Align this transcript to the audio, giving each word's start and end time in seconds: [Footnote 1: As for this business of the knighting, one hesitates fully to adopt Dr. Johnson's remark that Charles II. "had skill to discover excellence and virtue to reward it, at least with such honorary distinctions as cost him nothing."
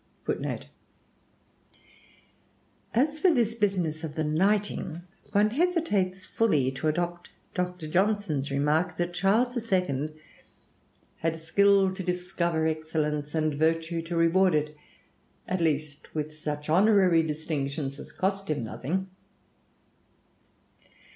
[Footnote 0.25 0.65
1: 2.95 3.03
As 3.05 3.19
for 3.19 3.29
this 3.31 3.53
business 3.53 4.03
of 4.03 4.15
the 4.15 4.23
knighting, 4.23 5.03
one 5.31 5.51
hesitates 5.51 6.25
fully 6.25 6.71
to 6.71 6.87
adopt 6.87 7.29
Dr. 7.53 7.87
Johnson's 7.87 8.49
remark 8.49 8.97
that 8.97 9.13
Charles 9.13 9.71
II. 9.71 10.09
"had 11.17 11.35
skill 11.35 11.93
to 11.93 12.01
discover 12.01 12.65
excellence 12.65 13.35
and 13.35 13.53
virtue 13.53 14.01
to 14.01 14.17
reward 14.17 14.55
it, 14.55 14.75
at 15.47 15.61
least 15.61 16.15
with 16.15 16.33
such 16.35 16.67
honorary 16.67 17.21
distinctions 17.21 17.99
as 17.99 18.11
cost 18.11 18.49
him 18.49 18.63
nothing." 18.63 19.05